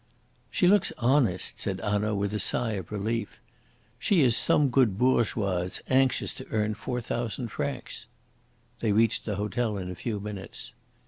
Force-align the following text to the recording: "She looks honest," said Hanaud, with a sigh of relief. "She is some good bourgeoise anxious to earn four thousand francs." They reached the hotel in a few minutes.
"She 0.49 0.67
looks 0.67 0.91
honest," 0.97 1.59
said 1.59 1.79
Hanaud, 1.79 2.15
with 2.15 2.33
a 2.33 2.39
sigh 2.39 2.71
of 2.71 2.91
relief. 2.91 3.39
"She 3.99 4.21
is 4.21 4.35
some 4.35 4.69
good 4.69 4.97
bourgeoise 4.97 5.79
anxious 5.89 6.33
to 6.33 6.47
earn 6.49 6.73
four 6.73 7.01
thousand 7.01 7.49
francs." 7.49 8.07
They 8.79 8.93
reached 8.93 9.25
the 9.25 9.35
hotel 9.35 9.77
in 9.77 9.91
a 9.91 9.95
few 9.95 10.19
minutes. 10.19 10.73